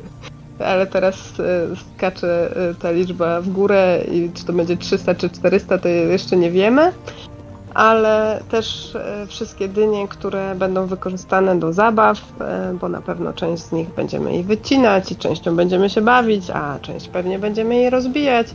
[0.58, 5.78] ale teraz e, skacze ta liczba w górę i czy to będzie 300 czy 400
[5.78, 6.92] to jeszcze nie wiemy.
[7.74, 8.96] Ale też
[9.28, 12.18] wszystkie dynie, które będą wykorzystane do zabaw,
[12.80, 16.78] bo na pewno część z nich będziemy jej wycinać i częścią będziemy się bawić, a
[16.78, 18.46] część pewnie będziemy jej rozbijać,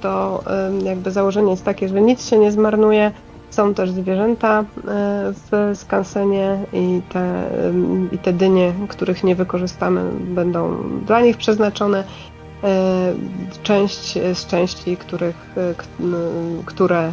[0.00, 0.44] to
[0.84, 3.12] jakby założenie jest takie, że nic się nie zmarnuje,
[3.56, 4.64] są też zwierzęta e,
[5.32, 7.50] w skansenie i te,
[8.12, 12.04] i te dynie, których nie wykorzystamy, będą dla nich przeznaczone.
[12.64, 13.14] E,
[13.62, 15.74] część z części, których, e,
[16.66, 17.12] które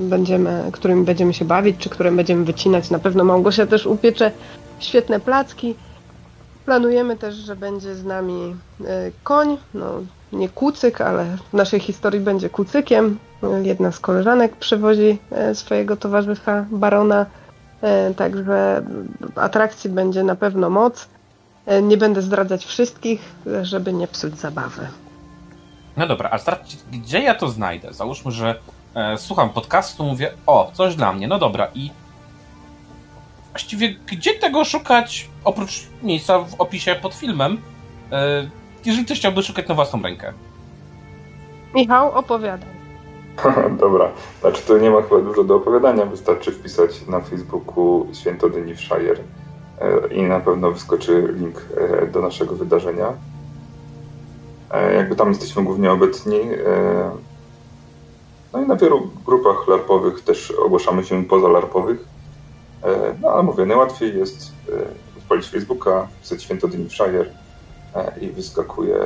[0.00, 2.90] będziemy, którymi będziemy się bawić, czy które będziemy wycinać.
[2.90, 4.30] Na pewno Małgosia też upiecze
[4.78, 5.74] świetne placki.
[6.64, 8.56] Planujemy też, że będzie z nami
[9.24, 9.86] koń, no
[10.32, 13.18] nie kucyk, ale w naszej historii będzie kucykiem.
[13.62, 17.26] Jedna z koleżanek przywozi e, swojego towarzysza barona,
[17.82, 18.82] e, także
[19.36, 21.08] atrakcji będzie na pewno moc.
[21.66, 23.20] E, nie będę zdradzać wszystkich,
[23.62, 24.88] żeby nie psuć zabawy.
[25.96, 27.92] No dobra, a start, gdzie ja to znajdę?
[27.92, 28.58] Załóżmy, że
[28.94, 31.90] e, słucham podcastu, mówię, o, coś dla mnie, no dobra, i
[33.50, 37.62] właściwie gdzie tego szukać, oprócz miejsca w opisie pod filmem,
[38.12, 38.50] e,
[38.84, 40.32] jeżeli ktoś chciałby szukać na własną rękę?
[41.74, 42.75] Michał, opowiadaj.
[43.78, 48.74] Dobra, znaczy to nie ma chyba dużo do opowiadania, wystarczy wpisać na Facebooku Święto Dyni
[48.74, 49.16] w Shire
[49.80, 53.12] e, i na pewno wyskoczy link e, do naszego wydarzenia.
[54.70, 56.40] E, jakby tam jesteśmy głównie obecni.
[58.52, 62.04] No i na wielu grupach larpowych też ogłaszamy się poza larpowych.
[63.22, 64.52] No ale mówię, najłatwiej jest
[65.20, 67.26] wpalić Facebooka, wpisać Święto Dyni w Shire
[68.20, 68.96] i wyskakuje,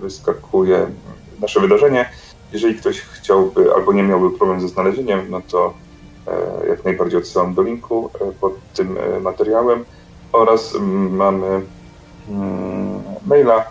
[0.00, 0.86] wyskakuje
[1.40, 2.10] nasze wydarzenie.
[2.52, 5.74] Jeżeli ktoś chciałby albo nie miałby problem ze znalezieniem, no to
[6.26, 9.84] e, jak najbardziej odsyłam do linku e, pod tym e, materiałem
[10.32, 10.74] oraz
[11.10, 11.62] mamy
[12.28, 13.64] mm, maila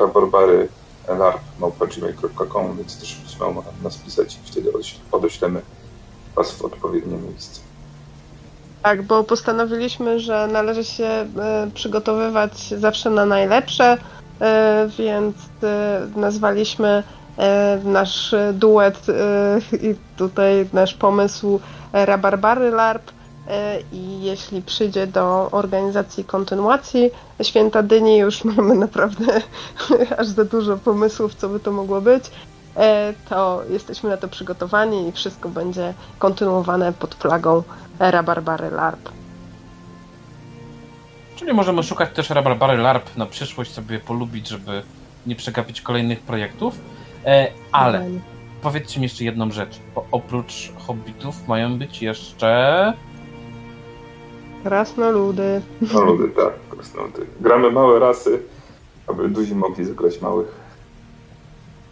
[0.00, 0.68] rabarbary
[1.08, 4.72] larp.gmail.com, więc też śmiało nas pisać i wtedy
[5.12, 5.60] odeślemy
[6.36, 7.60] Was w odpowiednie miejsce.
[8.82, 11.26] Tak, bo postanowiliśmy, że należy się
[11.74, 13.98] przygotowywać zawsze na najlepsze,
[14.98, 15.36] więc
[16.16, 17.02] nazwaliśmy
[17.84, 21.60] nasz duet e, i tutaj nasz pomysł
[21.92, 23.10] Rabarbary LARP
[23.48, 27.10] e, i jeśli przyjdzie do organizacji kontynuacji
[27.42, 29.40] Święta Dyni, już mamy naprawdę
[30.18, 32.24] aż za dużo pomysłów, co by to mogło być,
[33.28, 37.62] to jesteśmy na to przygotowani i wszystko będzie kontynuowane pod flagą
[37.98, 39.08] Rabarbary LARP.
[41.36, 44.82] Czyli możemy szukać też Rabarbary LARP na przyszłość, sobie polubić, żeby
[45.26, 46.74] nie przegapić kolejnych projektów.
[47.26, 48.06] E, ale
[48.62, 49.78] powiedzcie mi jeszcze jedną rzecz.
[49.94, 52.92] Bo oprócz hobbitów mają być jeszcze.
[54.64, 55.62] Krasnoludy.
[55.78, 57.26] Krasnoludy, tak, krasnoludy.
[57.40, 58.42] Gramy małe rasy,
[59.06, 60.62] aby duzi mogli zagrać małych.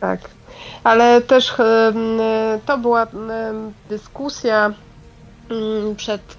[0.01, 0.21] Tak.
[0.85, 1.55] Ale też
[2.67, 3.07] to była
[3.89, 4.73] dyskusja
[5.51, 6.37] mm, przed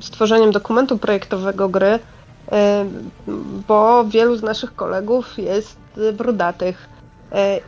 [0.00, 1.98] stworzeniem dokumentu projektowego gry,
[3.68, 5.76] bo wielu z naszych kolegów jest
[6.12, 6.88] brodatych.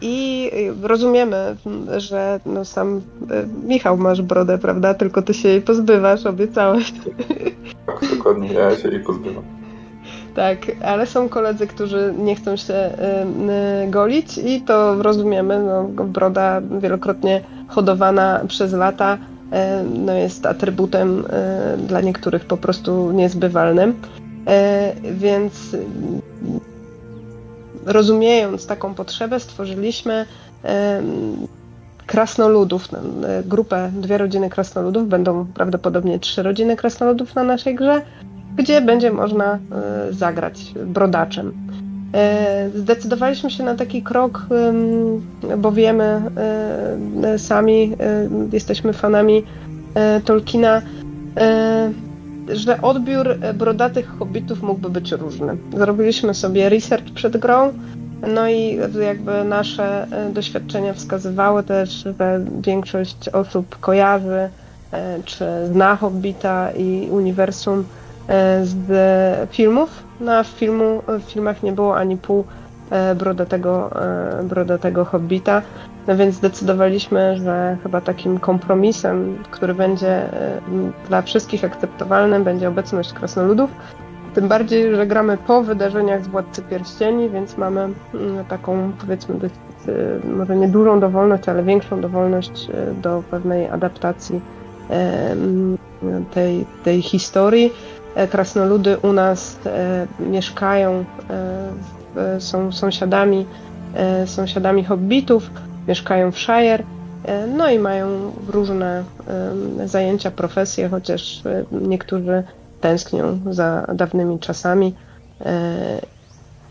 [0.01, 0.51] I
[0.83, 1.57] rozumiemy,
[1.97, 3.01] że no sam
[3.65, 4.95] Michał masz brodę, prawda?
[4.95, 6.93] Tylko ty się jej pozbywasz, obiecałeś.
[7.87, 9.45] Tak, dokładnie, ja się jej pozbywam.
[10.35, 15.63] Tak, ale są koledzy, którzy nie chcą się y, golić i to rozumiemy.
[15.63, 19.19] No, broda wielokrotnie hodowana przez lata
[19.95, 21.25] no, jest atrybutem
[21.79, 23.95] dla niektórych po prostu niezbywalnym.
[25.13, 25.77] Więc
[27.87, 30.27] rozumiejąc taką potrzebę, stworzyliśmy
[32.07, 32.89] krasnoludów,
[33.45, 38.03] grupę, dwie rodziny krasnoludów, będą prawdopodobnie trzy rodziny krasnoludów na naszej grze,
[38.57, 39.59] gdzie będzie można e,
[40.13, 41.53] zagrać brodaczem.
[42.15, 44.47] E, zdecydowaliśmy się na taki krok,
[45.59, 46.23] bo wiemy
[47.23, 47.97] e, sami,
[48.53, 49.45] jesteśmy fanami
[50.25, 50.83] Tolkiena,
[52.53, 55.57] że odbiór brodatych hobbitów mógłby być różny.
[55.77, 57.73] Zrobiliśmy sobie research przed grą,
[58.35, 64.49] no i jakby nasze doświadczenia wskazywały też, że większość osób kojarzy
[65.25, 67.85] czy zna Hobbita i uniwersum
[68.29, 70.03] E, z filmów.
[70.21, 72.45] No a w, filmu, w filmach nie było ani pół
[72.91, 73.91] e, brodatego,
[74.41, 75.63] e, brodatego hobbita.
[76.07, 80.29] No więc zdecydowaliśmy, że chyba takim kompromisem, który będzie
[81.09, 83.71] dla wszystkich akceptowalny, będzie obecność krasnoludów.
[84.35, 87.95] Tym bardziej, że gramy po wydarzeniach z Władcy Pierścieni, więc mamy mm,
[88.49, 89.55] taką, powiedzmy, dość,
[90.37, 92.69] może nie dużą dowolność, ale większą dowolność
[93.03, 94.41] do pewnej adaptacji
[96.35, 97.73] tej, tej historii.
[98.15, 101.05] E, krasnoludy u nas e, mieszkają,
[102.17, 103.47] e, są sąsiadami,
[104.27, 105.51] sąsiadami hobbitów,
[105.89, 106.83] mieszkają w Shire,
[107.57, 109.05] no i mają różne
[109.85, 111.43] zajęcia, profesje, chociaż
[111.73, 112.43] niektórzy
[112.81, 114.95] tęsknią za dawnymi czasami.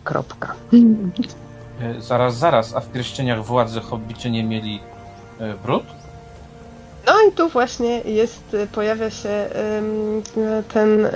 [0.03, 0.53] Kropka.
[1.99, 4.79] Zaraz, zaraz, a w pierścieniach władzy hobbicie nie mieli
[5.63, 5.83] brud?
[7.07, 9.45] No i tu właśnie jest, pojawia się
[10.73, 11.07] ten.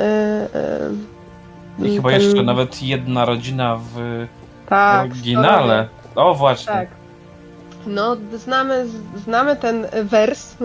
[1.79, 2.21] I chyba ten...
[2.21, 4.25] jeszcze nawet jedna rodzina w
[4.69, 5.87] tak, oryginale.
[6.15, 6.73] O, właśnie.
[6.73, 6.87] Tak.
[7.87, 8.85] No, znamy,
[9.23, 10.55] znamy ten wers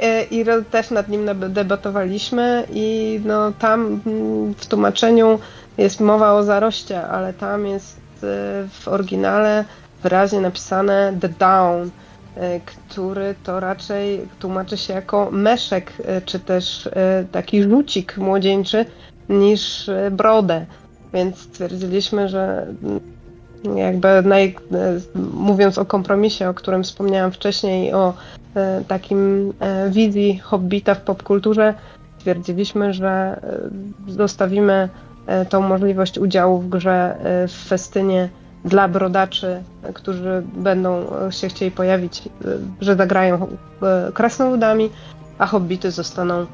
[0.00, 5.38] e, i też nad nim debatowaliśmy i no tam mm, w tłumaczeniu
[5.78, 8.20] jest mowa o zaroście, ale tam jest e,
[8.70, 9.64] w oryginale
[10.02, 11.90] wyraźnie napisane the down
[12.36, 15.92] E, który to raczej tłumaczy się jako meszek,
[16.24, 16.88] czy też
[17.32, 18.84] taki rzucik młodzieńczy,
[19.28, 20.66] niż brodę.
[21.12, 23.00] Więc stwierdziliśmy, że mm,
[23.76, 24.56] jakby naj,
[25.34, 28.14] mówiąc o kompromisie, o którym wspomniałam wcześniej, o
[28.88, 29.52] takim
[29.90, 31.74] wizji hobbita w popkulturze,
[32.18, 33.40] stwierdziliśmy, że
[34.08, 34.88] zostawimy
[35.48, 37.16] tą możliwość udziału w grze
[37.48, 38.28] w festynie
[38.64, 39.62] dla brodaczy,
[39.94, 42.22] którzy będą się chcieli pojawić,
[42.80, 43.46] że zagrają
[43.82, 44.90] e, krasnoludami,
[45.38, 46.46] a hobbity zostaną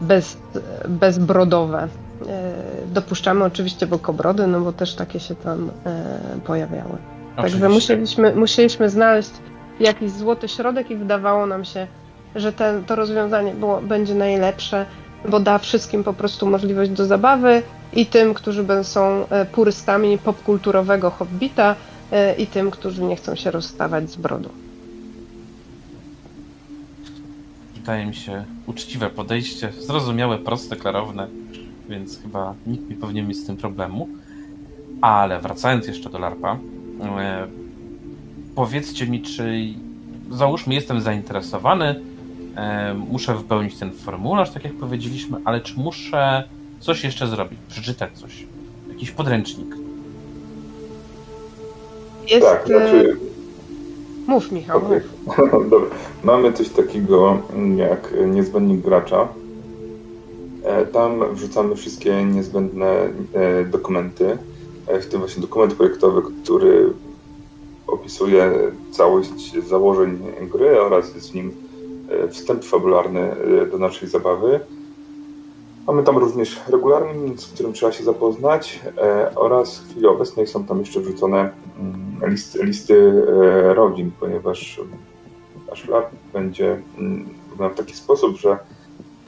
[0.00, 0.36] bez,
[0.88, 1.88] bezbrodowe.
[2.90, 6.98] Dopuszczamy oczywiście bokobrody, no bo też takie się tam e, pojawiały.
[7.36, 7.60] Oczywiście.
[7.60, 9.30] Także musieliśmy, musieliśmy znaleźć
[9.80, 11.86] jakiś złoty środek i wydawało nam się,
[12.36, 12.52] że
[12.86, 14.86] to rozwiązanie było, będzie najlepsze,
[15.28, 21.10] bo da wszystkim po prostu możliwość do zabawy, i tym, którzy są e, purystami popkulturowego
[21.10, 21.76] hobbita
[22.12, 24.48] e, i tym, którzy nie chcą się rozstawać z brodą.
[27.74, 31.28] Wydaje mi się uczciwe podejście, zrozumiałe, proste, klarowne,
[31.90, 34.08] więc chyba nikt nie powinien mieć z tym problemu.
[35.00, 36.58] Ale wracając jeszcze do LARPa,
[37.00, 37.46] e,
[38.54, 39.74] powiedzcie mi, czy
[40.30, 42.00] załóżmy, jestem zainteresowany,
[42.56, 46.44] e, muszę wypełnić ten formularz, tak jak powiedzieliśmy, ale czy muszę
[46.80, 48.46] coś jeszcze zrobić, przeczytać coś,
[48.88, 49.76] jakiś podręcznik.
[52.30, 52.46] Jest...
[52.46, 53.16] Tak, znaczy...
[54.26, 54.78] Mów, Michał.
[54.78, 55.02] Okay.
[55.70, 55.88] Dobra.
[56.24, 57.38] Mamy coś takiego
[57.76, 59.28] jak niezbędnik gracza.
[60.64, 62.86] E, tam wrzucamy wszystkie niezbędne
[63.34, 64.38] e, dokumenty,
[65.00, 66.92] w tym właśnie dokument projektowy, który
[67.86, 68.52] opisuje
[68.90, 71.52] całość założeń gry oraz jest w nim
[72.30, 73.36] wstęp fabularny
[73.70, 74.60] do naszej zabawy.
[75.86, 80.64] Mamy tam również regularny, z którym trzeba się zapoznać e, oraz w chwili obecnej są
[80.64, 84.80] tam jeszcze wrzucone mm, listy, listy e, rodzin, ponieważ
[85.70, 88.58] nasz lat będzie mm, w taki sposób, że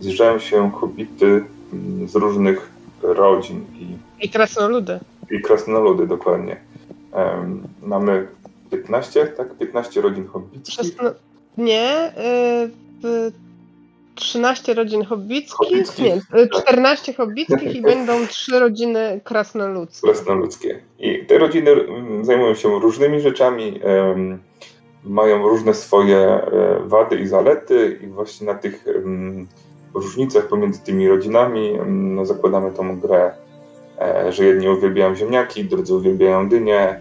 [0.02, 2.70] zjeżdżają się hobbity mm, z różnych
[3.02, 3.64] rodzin.
[3.74, 5.00] I, I krasnoludy.
[5.30, 6.56] I krasnoludy, dokładnie.
[7.12, 8.28] Um, mamy
[8.70, 9.58] 15, tak?
[9.58, 10.74] 15 rodzin hobbitów.
[11.58, 12.12] Nie,
[13.04, 13.32] y,
[14.14, 17.16] 13 rodzin hobbickich, hobbickich nie, 14 tak.
[17.16, 20.06] hobbickich i będą 3 rodziny krasnoludzkie.
[20.06, 20.80] Krasnoludzkie.
[20.98, 24.38] I te rodziny mm, zajmują się różnymi rzeczami, um,
[25.04, 29.46] mają różne swoje e, wady i zalety i właśnie na tych um,
[29.94, 33.32] różnicach pomiędzy tymi rodzinami no, zakładamy tą grę,
[34.00, 37.00] e, że jedni uwielbiają ziemniaki, drudzy uwielbiają dynie,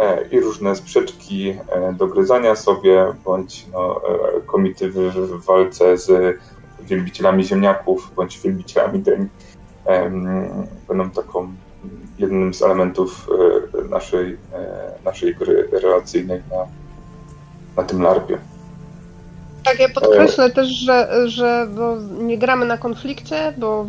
[0.00, 4.00] E, i różne sprzeczki e, do gryzania sobie, bądź no,
[4.46, 6.38] komitywy w walce z
[6.80, 9.28] wielbicielami ziemniaków, bądź wielbicielami dyń
[10.88, 11.52] będą taką
[12.18, 13.28] jednym z elementów
[13.90, 14.36] naszej,
[15.04, 16.66] naszej gry relacyjnej na,
[17.76, 18.38] na tym larpie.
[19.70, 21.68] Tak, ja podkreślę też, że, że
[22.18, 23.86] nie gramy na konflikcie, bo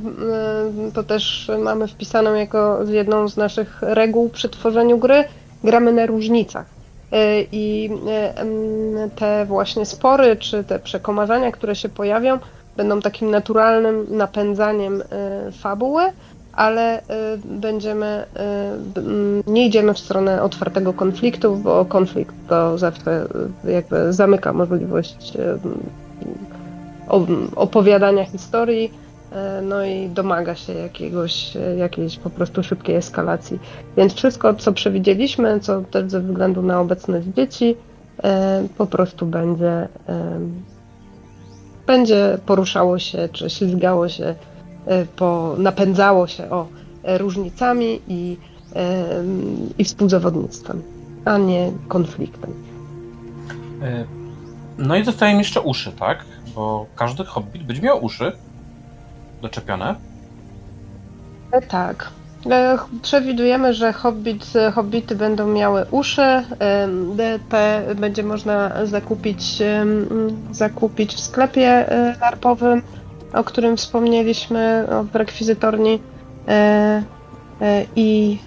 [0.94, 5.24] to też mamy wpisaną jako jedną z naszych reguł przy tworzeniu gry,
[5.63, 6.65] gramy na różnicach.
[7.12, 12.39] E, I e, te właśnie spory, czy te przekomarzania, które się pojawią,
[12.78, 16.04] będą takim naturalnym napędzaniem e, fabuły,
[16.54, 17.02] ale
[17.46, 18.26] będziemy,
[19.48, 23.28] nie idziemy w stronę otwartego konfliktu, bo konflikt to zawsze
[23.64, 25.34] jakby zamyka możliwość
[27.56, 28.92] opowiadania historii,
[29.62, 33.60] no i domaga się jakiegoś, jakiejś po prostu szybkiej eskalacji.
[33.98, 37.76] Więc wszystko, co przewidzieliśmy, co też ze względu na obecność dzieci,
[38.78, 39.88] po prostu będzie,
[41.88, 44.36] będzie poruszało się, czy ślizgało się,
[45.15, 46.67] po, napędzało się o
[47.04, 48.38] różnicami i,
[49.78, 50.82] i współzawodnictwem,
[51.26, 52.54] a nie konfliktem.
[54.78, 56.26] No i zostają jeszcze uszy, tak?
[56.56, 58.32] Bo każdy hobbit będzie miał uszy
[59.41, 59.96] doczepione?
[61.52, 62.10] E, tak.
[62.52, 66.44] E, przewidujemy, że hobbit, hobbity będą miały uszy.
[67.15, 69.62] DP będzie można zakupić,
[70.52, 72.82] zakupić w sklepie e, larpowym,
[73.34, 76.00] o którym wspomnieliśmy, w rekwizytorni.
[77.96, 78.38] I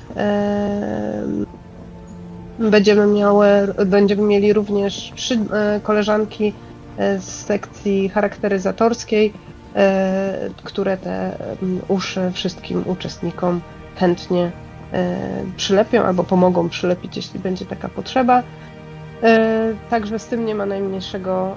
[2.58, 3.46] będziemy, miały,
[3.86, 5.38] będziemy mieli również trzy
[5.82, 6.52] koleżanki
[7.18, 9.32] z sekcji charakteryzatorskiej,
[9.76, 11.36] E, które te
[11.88, 13.60] uszy wszystkim uczestnikom
[13.96, 14.52] chętnie
[14.92, 15.16] e,
[15.56, 18.42] przylepią albo pomogą przylepić, jeśli będzie taka potrzeba.
[19.24, 21.56] E, także z tym nie ma najmniejszego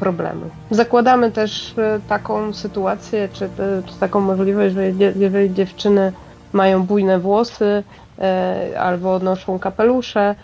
[0.00, 0.40] problemu.
[0.70, 1.74] Zakładamy też
[2.08, 3.50] taką sytuację, czy,
[3.86, 6.12] czy taką możliwość, że jeżeli dziewczyny
[6.52, 7.82] mają bujne włosy
[8.78, 10.34] albo noszą kapelusze,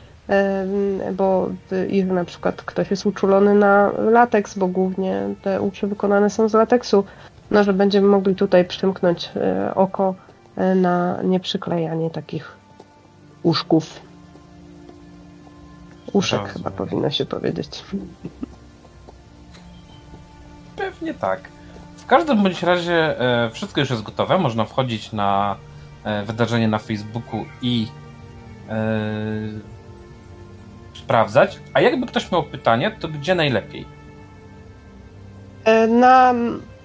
[1.12, 6.48] bo jeżeli na przykład ktoś jest uczulony na lateks, bo głównie te uszy wykonane są
[6.48, 7.04] z lateksu,
[7.50, 10.14] no że będziemy mogli tutaj przymknąć e, oko
[10.56, 12.52] e, na nieprzyklejanie takich
[13.42, 14.05] uszków.
[16.16, 16.56] Uszek Rozumiem.
[16.56, 17.84] chyba powinno się powiedzieć.
[20.76, 21.40] Pewnie tak.
[21.96, 24.38] W każdym bądź razie e, wszystko już jest gotowe.
[24.38, 25.56] Można wchodzić na
[26.26, 27.86] wydarzenie na Facebooku i
[30.94, 31.58] sprawdzać.
[31.74, 33.86] A jakby ktoś miał pytanie, to gdzie najlepiej?
[35.64, 36.34] E, na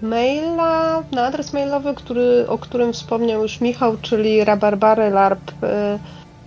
[0.01, 5.99] maila, na adres mailowy, który, o którym wspomniał już Michał, czyli rabarbarylarp e,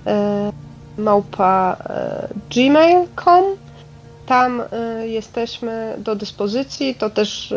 [0.07, 0.53] e,
[0.99, 1.77] małpa
[2.55, 3.45] gmail.com.
[4.27, 4.63] Tam
[5.03, 6.95] jesteśmy do dyspozycji.
[6.95, 7.55] To też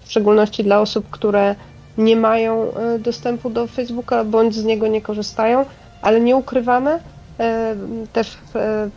[0.00, 1.54] w szczególności dla osób, które
[1.98, 5.64] nie mają dostępu do Facebooka bądź z niego nie korzystają,
[6.02, 7.00] ale nie ukrywamy,
[7.40, 7.76] E,
[8.12, 8.90] też e,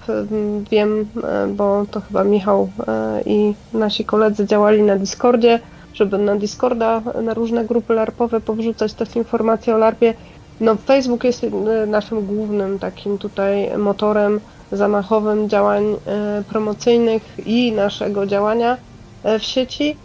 [0.71, 2.69] wiem, e, bo to chyba Michał
[3.25, 5.59] i nasi koledzy działali na Discordzie,
[5.93, 10.13] żeby na Discorda, na różne grupy larpowe powrzucać też informacje o larpie.
[10.61, 11.45] No, Facebook jest
[11.87, 14.39] naszym głównym takim tutaj motorem
[14.71, 15.83] zamachowym działań
[16.49, 18.77] promocyjnych i naszego działania
[19.23, 19.97] w sieci.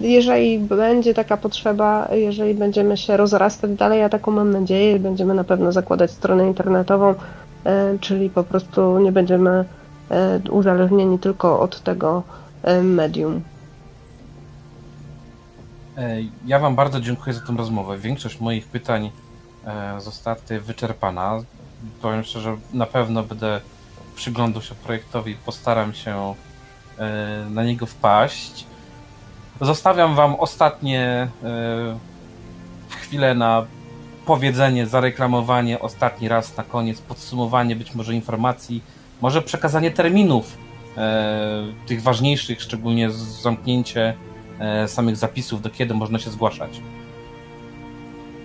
[0.00, 5.44] Jeżeli będzie taka potrzeba, jeżeli będziemy się rozrastać dalej, a taką mam nadzieję, będziemy na
[5.44, 7.14] pewno zakładać stronę internetową,
[8.00, 9.64] czyli po prostu nie będziemy
[10.50, 12.22] uzależnieni tylko od tego
[12.82, 13.40] medium.
[16.46, 17.98] Ja Wam bardzo dziękuję za tę rozmowę.
[17.98, 19.10] Większość moich pytań
[19.98, 21.42] została wyczerpana.
[22.02, 23.60] Powiem szczerze, na pewno będę
[24.14, 26.34] przyglądał się projektowi, postaram się
[27.50, 28.66] na niego wpaść.
[29.60, 31.98] Zostawiam wam ostatnie e,
[32.88, 33.66] chwilę na
[34.26, 38.82] powiedzenie, zareklamowanie ostatni raz na koniec, podsumowanie być może informacji,
[39.20, 40.58] może przekazanie terminów
[40.96, 44.14] e, tych ważniejszych, szczególnie zamknięcie
[44.58, 46.80] e, samych zapisów, do kiedy można się zgłaszać.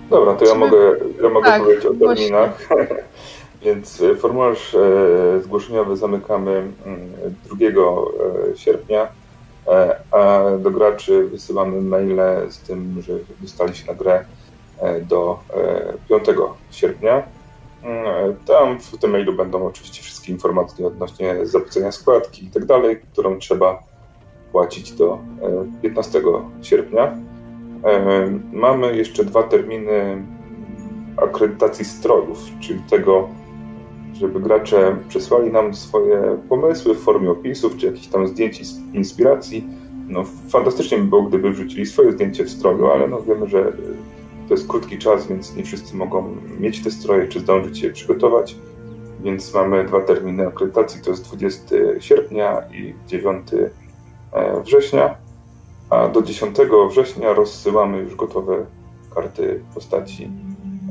[0.09, 0.77] Dobra, to ja mogę,
[1.23, 2.67] ja mogę tak, powiedzieć o terminach.
[3.61, 6.71] Więc e, formularz e, zgłoszeniowy zamykamy
[7.45, 7.85] 2 mm,
[8.55, 9.07] sierpnia
[10.11, 14.25] a do graczy wysyłamy maile z tym, że dostali się na grę
[15.01, 15.39] do
[16.09, 16.25] 5
[16.71, 17.23] sierpnia.
[18.45, 23.39] Tam w tym mailu będą oczywiście wszystkie informacje odnośnie zapłacenia składki i tak dalej, którą
[23.39, 23.83] trzeba
[24.51, 25.19] płacić do
[25.81, 26.21] 15
[26.61, 27.17] sierpnia.
[28.53, 30.23] Mamy jeszcze dwa terminy
[31.17, 33.29] akredytacji strojów, czyli tego,
[34.13, 38.61] żeby gracze przesłali nam swoje pomysły w formie opisów, czy jakichś tam zdjęć
[38.93, 39.67] inspiracji.
[40.07, 43.73] No, fantastycznie by było, gdyby wrzucili swoje zdjęcie w stroju, ale no, wiemy, że
[44.47, 48.55] to jest krótki czas, więc nie wszyscy mogą mieć te stroje, czy zdążyć je przygotować.
[49.23, 53.47] Więc mamy dwa terminy akredytacji, to jest 20 sierpnia i 9
[54.33, 55.15] e, września,
[55.89, 56.57] a do 10
[56.89, 58.65] września rozsyłamy już gotowe
[59.15, 60.29] karty postaci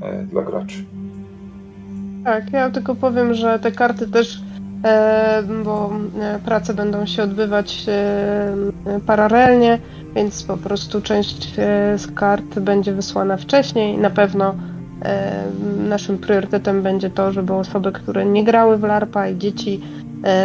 [0.03, 0.85] E, dla graczy.
[2.25, 4.41] Tak, ja tylko powiem, że te karty też,
[4.85, 5.91] e, bo
[6.21, 7.87] e, prace będą się odbywać
[9.07, 9.79] paralelnie,
[10.15, 11.55] więc po prostu część
[11.97, 13.99] z kart będzie wysłana wcześniej.
[13.99, 14.55] Na pewno
[15.79, 19.81] naszym priorytetem będzie to, żeby osoby, które nie grały w LARPA i dzieci,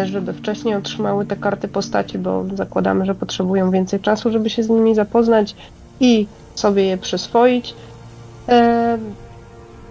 [0.05, 4.69] żeby wcześniej otrzymały te karty postaci, bo zakładamy, że potrzebują więcej czasu, żeby się z
[4.69, 5.55] nimi zapoznać
[5.99, 7.75] i sobie je przyswoić.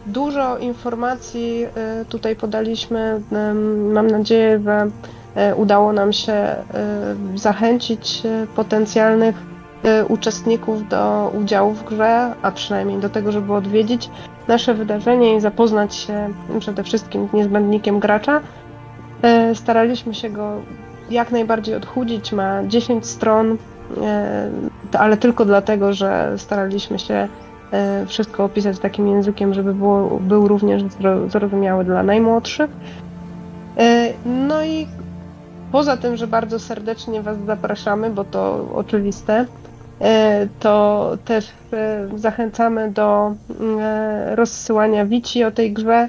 [0.06, 1.64] Dużo informacji
[2.02, 3.20] y, tutaj podaliśmy.
[3.92, 4.90] Mam nadzieję, że
[5.56, 6.56] udało nam się
[7.34, 8.22] zachęcić
[8.56, 9.36] potencjalnych
[10.08, 14.10] uczestników do udziału w grze, a przynajmniej do tego, żeby odwiedzić
[14.48, 16.28] nasze wydarzenie i zapoznać się
[16.58, 18.40] przede wszystkim z niezbędnikiem gracza.
[19.54, 20.52] Staraliśmy się go
[21.10, 22.32] jak najbardziej odchudzić.
[22.32, 23.56] Ma 10 stron,
[24.98, 27.28] ale tylko dlatego, że staraliśmy się
[27.72, 30.82] E, wszystko opisać takim językiem, żeby było, był również
[31.28, 32.70] zrozumiały dla najmłodszych.
[33.78, 34.86] E, no i
[35.72, 39.46] poza tym, że bardzo serdecznie Was zapraszamy, bo to oczywiste,
[40.00, 41.48] e, to też
[42.14, 43.34] zachęcamy do
[44.34, 46.08] rozsyłania wici o tej grze,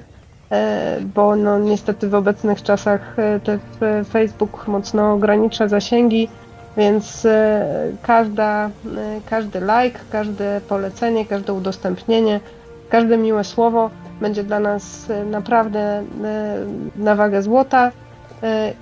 [1.15, 3.59] bo no niestety w obecnych czasach ten
[4.05, 6.29] Facebook mocno ogranicza zasięgi
[6.77, 7.65] więc e,
[8.01, 8.69] każda, e,
[9.29, 12.39] każdy like, każde polecenie, każde udostępnienie,
[12.89, 13.89] każde miłe słowo
[14.21, 16.03] będzie dla nas e, naprawdę
[16.95, 17.91] na wagę złota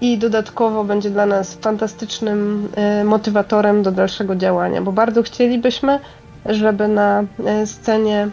[0.02, 2.70] i dodatkowo będzie dla nas fantastycznym
[3.04, 6.00] motywatorem do dalszego działania, bo bardzo chcielibyśmy,
[6.46, 7.24] żeby na
[7.66, 8.28] scenie,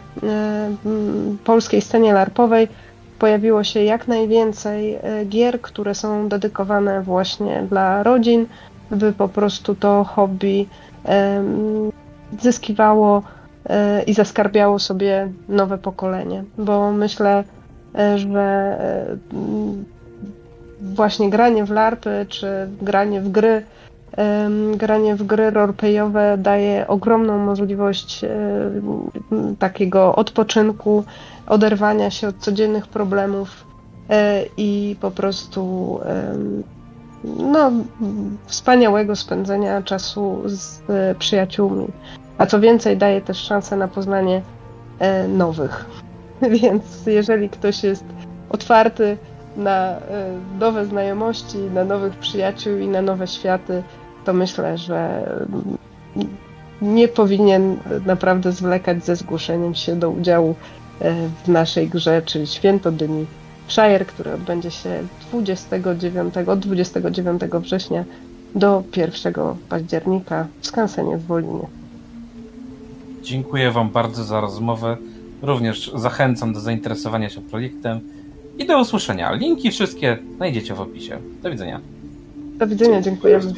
[1.44, 2.68] polskiej scenie larpowej
[3.18, 4.98] pojawiło się jak najwięcej
[5.28, 8.46] gier, które są dedykowane właśnie dla rodzin,
[8.90, 10.66] by po prostu to hobby
[12.40, 13.22] zyskiwało
[13.68, 17.44] e, i zaskarbiało sobie nowe pokolenie, bo myślę,
[17.94, 18.40] e, że
[18.80, 19.16] e,
[20.80, 23.64] właśnie granie w larpy czy granie w gry
[24.76, 28.24] granie w gry roleplayowe daje ogromną możliwość
[29.58, 31.04] takiego odpoczynku,
[31.46, 33.66] oderwania się od codziennych problemów
[34.56, 36.00] i po prostu
[37.24, 37.72] no,
[38.46, 41.86] wspaniałego spędzenia czasu z e, przyjaciółmi.
[42.38, 44.42] A co więcej, daje też szansę na poznanie
[44.98, 45.84] e, nowych.
[46.62, 48.04] Więc jeżeli ktoś jest
[48.50, 49.16] otwarty
[49.56, 49.98] na e,
[50.58, 53.82] nowe znajomości, na nowych przyjaciół i na nowe światy,
[54.26, 55.28] to myślę, że
[56.82, 60.54] nie powinien naprawdę zwlekać ze zgłoszeniem się do udziału
[61.44, 63.26] w naszej grze, czyli Święto Dyni
[63.68, 64.90] Shire, który odbędzie się
[65.30, 68.04] 29, od 29 września
[68.54, 69.34] do 1
[69.68, 71.66] października w Skansenie w Wolinie.
[73.22, 74.96] Dziękuję Wam bardzo za rozmowę.
[75.42, 78.00] Również zachęcam do zainteresowania się projektem
[78.58, 79.32] i do usłyszenia.
[79.32, 81.18] Linki wszystkie znajdziecie w opisie.
[81.42, 81.80] Do widzenia.
[82.58, 83.52] Do widzenia, dziękujemy.